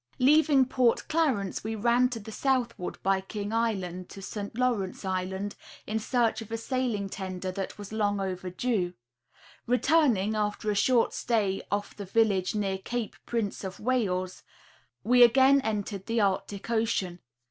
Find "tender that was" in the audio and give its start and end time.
7.07-7.93